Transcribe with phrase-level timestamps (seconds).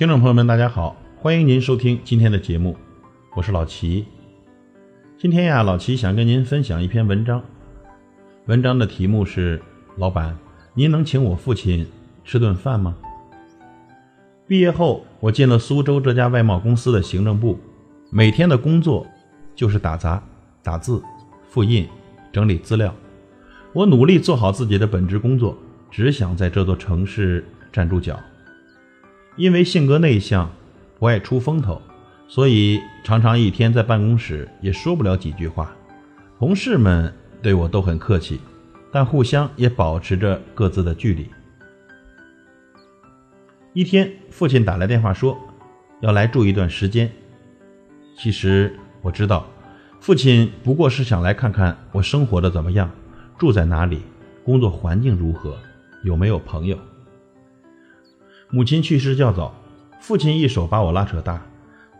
[0.00, 2.74] 听众朋友们，大家好，欢迎您收听今天的节目，
[3.36, 4.06] 我是老齐。
[5.18, 7.42] 今天呀，老齐想跟您分享一篇文章，
[8.46, 9.60] 文章的题目是：
[9.98, 10.34] 老板，
[10.72, 11.86] 您能请我父亲
[12.24, 12.96] 吃顿饭吗？
[14.46, 17.60] 毕业后，我进了苏州这家外贸公司的行政部，
[18.08, 19.06] 每天的工作
[19.54, 20.22] 就是打杂、
[20.62, 21.02] 打字、
[21.46, 21.86] 复印、
[22.32, 22.94] 整理资料。
[23.74, 25.54] 我努力做好自己的本职工作，
[25.90, 28.18] 只想在这座城市站住脚。
[29.40, 30.50] 因为性格内向，
[30.98, 31.80] 不爱出风头，
[32.28, 35.74] 所以常常一天在办公室也说不了几句话。
[36.38, 38.38] 同事们对我都很客气，
[38.92, 41.26] 但互相也保持着各自的距离。
[43.72, 45.34] 一天，父亲打来电话说
[46.02, 47.10] 要来住一段时间。
[48.18, 49.46] 其实我知道，
[50.00, 52.90] 父亲不过是想来看看我生活的怎么样，
[53.38, 54.02] 住在哪里，
[54.44, 55.56] 工作环境如何，
[56.04, 56.78] 有没有朋友。
[58.52, 59.54] 母亲去世较早，
[60.00, 61.40] 父亲一手把我拉扯大。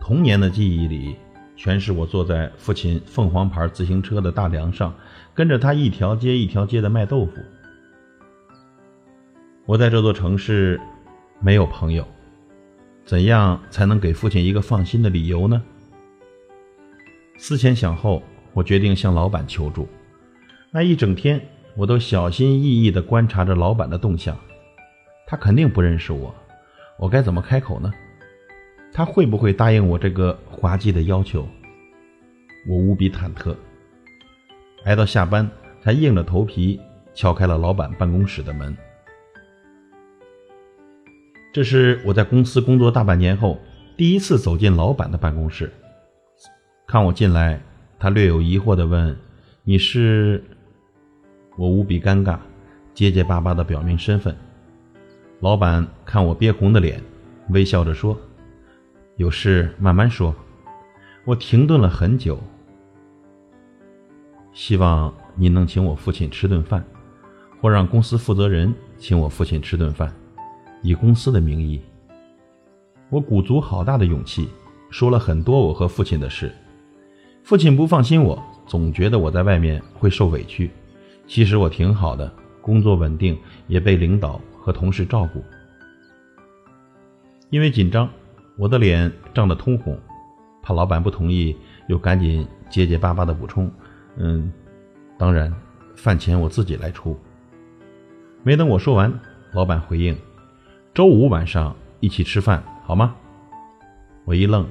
[0.00, 1.14] 童年的记忆里，
[1.56, 4.92] 全是我坐在父亲凤凰牌自行车的大梁上，
[5.32, 7.32] 跟着他一条街一条街的卖豆腐。
[9.64, 10.80] 我在这座城市
[11.38, 12.04] 没有朋友，
[13.04, 15.62] 怎样才能给父亲一个放心的理由呢？
[17.38, 19.86] 思前想后，我决定向老板求助。
[20.72, 21.40] 那一整天，
[21.76, 24.36] 我都小心翼翼地观察着老板的动向。
[25.30, 26.34] 他肯定不认识我，
[26.98, 27.92] 我该怎么开口呢？
[28.92, 31.46] 他会不会答应我这个滑稽的要求？
[32.68, 33.54] 我无比忐忑。
[34.86, 35.48] 挨到下班，
[35.80, 36.80] 才硬着头皮
[37.14, 38.76] 敲开了老板办公室的门。
[41.52, 43.60] 这是我在公司工作大半年后
[43.96, 45.72] 第一次走进老板的办公室。
[46.88, 47.60] 看我进来，
[48.00, 49.16] 他略有疑惑地问
[49.62, 50.42] ：“你是？”
[51.56, 52.36] 我无比尴尬，
[52.92, 54.36] 结结巴巴地表明身份。
[55.40, 57.02] 老板看我憋红的脸，
[57.48, 58.14] 微笑着说
[59.16, 60.34] ：“有事慢慢说。”
[61.24, 62.38] 我停顿了很久，
[64.52, 66.84] 希望您能请我父亲吃顿饭，
[67.58, 70.14] 或让公司负责人请我父亲吃顿饭，
[70.82, 71.80] 以公司的名义。
[73.08, 74.48] 我鼓足好大的勇气，
[74.90, 76.52] 说了很多我和父亲的事。
[77.42, 80.70] 父亲不放心我，总觉得我在外面会受委屈。
[81.26, 83.38] 其实我挺好的，工作稳定，
[83.68, 84.38] 也被领导。
[84.60, 85.42] 和同事照顾，
[87.48, 88.08] 因为紧张，
[88.56, 89.98] 我的脸涨得通红，
[90.62, 91.56] 怕老板不同意，
[91.88, 93.70] 又赶紧结结巴巴的补充
[94.16, 94.52] ：“嗯，
[95.18, 95.52] 当然，
[95.96, 97.18] 饭钱我自己来出。”
[98.44, 99.12] 没等我说完，
[99.52, 100.16] 老板回应
[100.94, 103.14] ：“周五晚上一起吃饭好吗？”
[104.26, 104.66] 我一愣，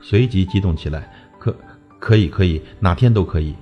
[0.00, 1.56] 随即激动起来：“可
[1.98, 3.54] 可以可以，哪天都可以。”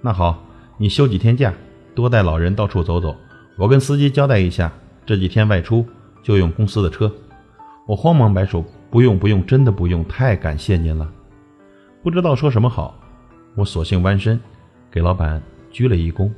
[0.00, 0.42] 那好，
[0.78, 1.52] 你休几天假，
[1.94, 3.14] 多带老人到处走走。
[3.56, 4.72] 我跟司机交代一下，
[5.06, 5.86] 这几天外出
[6.22, 7.12] 就用公司的车。
[7.86, 11.08] 我慌忙摆手，不用不用，真的不用，太感谢您了。
[12.02, 12.98] 不知道说什么好，
[13.54, 14.40] 我索性弯身
[14.90, 16.30] 给老板鞠了一躬。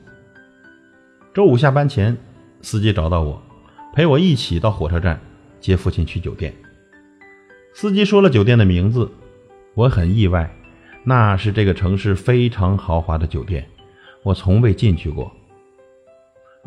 [1.32, 2.14] 周五下班前，
[2.60, 3.42] 司机找到我，
[3.94, 5.18] 陪我一起到火车站
[5.58, 6.52] 接父亲去酒店。
[7.72, 9.10] 司机说了酒店的名字，
[9.74, 10.54] 我很意外，
[11.04, 13.66] 那是这个城市非常豪华的酒店，
[14.22, 15.32] 我从未进去过。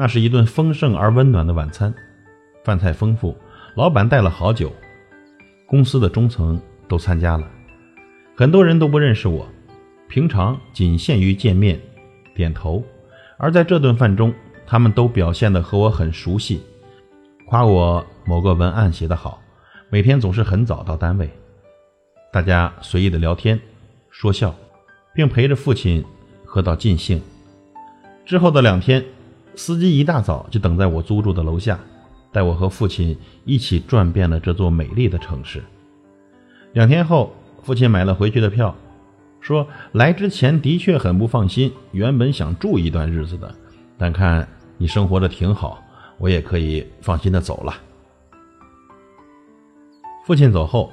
[0.02, 1.94] 那是一顿丰盛而温暖的晚餐，
[2.64, 3.36] 饭菜丰富，
[3.76, 4.72] 老板带了好酒，
[5.66, 7.46] 公司的中层都参加了，
[8.34, 9.46] 很多人都不认识我，
[10.08, 11.78] 平常仅限于见面、
[12.34, 12.82] 点头，
[13.38, 14.34] 而在这顿饭中，
[14.66, 16.62] 他们都表现得和我很熟悉，
[17.46, 19.42] 夸我某个文案写得好，
[19.90, 21.30] 每天总是很早到单位，
[22.32, 23.60] 大家随意的聊天、
[24.10, 24.56] 说笑，
[25.14, 26.02] 并陪着父亲
[26.46, 27.22] 喝到尽兴。
[28.26, 29.04] 之后的两天。
[29.56, 31.80] 司机一大早就等在我租住的楼下，
[32.32, 35.64] 带我和父亲一起转遍了这座美丽的城市。
[36.74, 37.34] 两天后，
[37.64, 38.76] 父亲买了回去的票，
[39.42, 43.54] 说来之前的确很不放心，原本想住一段日子的，
[43.98, 44.48] 但看
[44.78, 45.84] 你生活的挺好，
[46.18, 47.74] 我也可以放心的走了。
[50.26, 50.92] 父亲走后，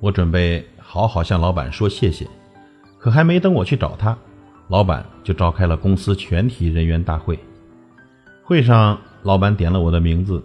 [0.00, 2.26] 我准备好好向老板说谢谢，
[2.98, 4.16] 可还没等我去找他，
[4.68, 7.38] 老板就召开了公司全体人员大会。
[8.50, 10.42] 会上，老板点了我的名字，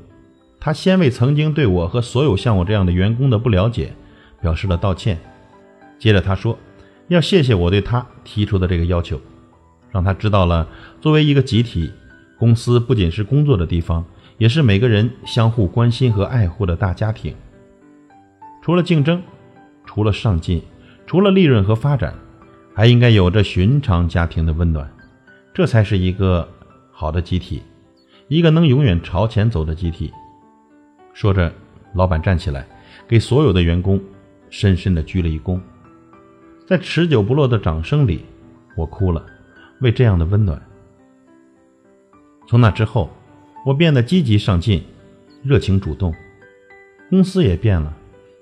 [0.60, 3.92] 他先为曾经对我和所有像我这样的员工的不了解
[4.40, 5.20] 表示了道歉。
[5.98, 6.56] 接着他说，
[7.08, 9.20] 要谢谢我对他提出的这个要求，
[9.90, 10.68] 让他知道了
[11.02, 11.92] 作为一个集体，
[12.38, 14.06] 公司不仅是工作的地方，
[14.38, 17.34] 也是每个人相互关心和爱护的大家庭。
[18.62, 19.20] 除了竞争，
[19.84, 20.62] 除了上进，
[21.08, 22.14] 除了利润和发展，
[22.76, 24.88] 还应该有着寻常家庭的温暖，
[25.56, 26.48] 这才是一个
[26.92, 27.64] 好的集体。
[28.28, 30.12] 一个能永远朝前走的集体。
[31.14, 31.54] 说着，
[31.94, 32.66] 老板站起来，
[33.08, 34.02] 给所有的员工
[34.50, 35.60] 深深的鞠了一躬。
[36.68, 38.26] 在持久不落的掌声里，
[38.76, 39.24] 我哭了，
[39.82, 40.60] 为这样的温暖。
[42.48, 43.12] 从那之后，
[43.64, 44.84] 我变得积极上进，
[45.44, 46.14] 热情主动。
[47.12, 47.96] 公司也变了，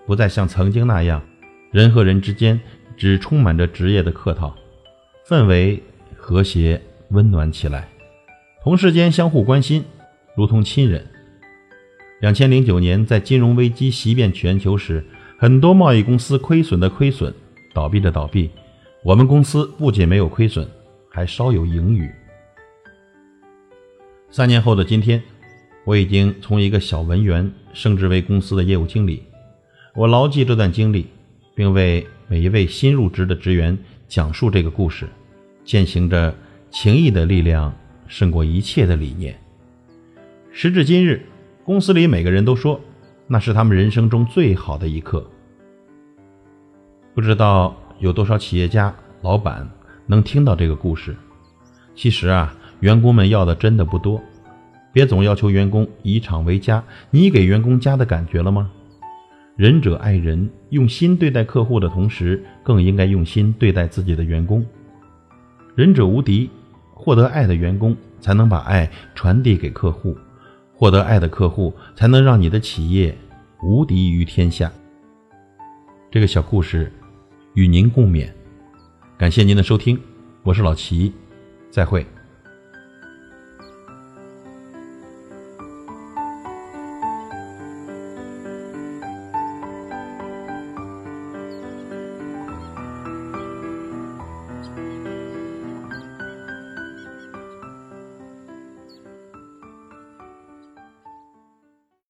[0.06, 1.22] 不再像曾经那样，
[1.72, 2.60] 人和人之间
[2.96, 4.56] 只充满着职业的客套，
[5.28, 5.84] 氛围
[6.16, 7.90] 和谐温暖起来，
[8.64, 9.84] 同事间相互关心，
[10.38, 11.06] 如同亲人。
[12.22, 15.06] 两千零九年，在金融危机袭遍全球时，
[15.38, 17.34] 很多贸易公司亏损的亏损，
[17.74, 18.50] 倒闭的倒闭，
[19.04, 20.66] 我们公司不仅没有亏损，
[21.10, 22.10] 还稍有盈余。
[24.32, 25.22] 三年后的今天。
[25.86, 29.22] 我已经从一个小文员升职为公司的业务经理，
[29.94, 31.08] 我牢记这段经历，
[31.54, 33.78] 并为每一位新入职的职员
[34.08, 35.10] 讲述这个故事，
[35.66, 36.34] 践行着
[36.72, 37.76] 情谊的力量
[38.14, 39.36] 胜过一切的理念。
[40.52, 41.26] 时至今日，
[41.64, 42.80] 公司里每个人都说
[43.26, 45.28] 那是他们人生中最好的一刻。
[47.16, 48.94] 不知道有多少企业家
[49.24, 49.68] 老板
[50.06, 51.16] 能听到这个故事。
[51.96, 54.22] 其实啊，员工们要的真的不多。
[54.92, 58.70] 别总要求员工以厂为家，你给员工家的感觉了吗？
[59.56, 64.64] 仁者爱人，用心对待客户的同时，更应该用心对待自己的员工。
[65.74, 66.48] 仁者无敌，
[67.04, 70.18] 获得爱的员工才能把爱传递给客户，
[70.74, 73.14] 获得爱的客户才能让你的企业
[73.62, 74.72] 无敌于天下。
[76.10, 76.90] 这个小故事
[77.56, 78.30] 与您共勉，
[79.18, 80.00] 感谢您的收听，
[80.44, 81.12] 我是老齐，
[81.70, 82.06] 再会。